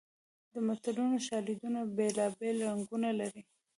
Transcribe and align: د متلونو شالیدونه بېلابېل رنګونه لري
د 0.51 0.53
متلونو 0.67 1.17
شالیدونه 1.27 1.79
بېلابېل 1.95 2.57
رنګونه 2.67 3.09
لري 3.19 3.41